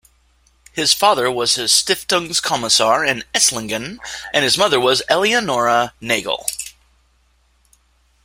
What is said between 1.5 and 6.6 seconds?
a "Stiftungs-Commissar" in Esslingen and his mother was Eleonora Nagel.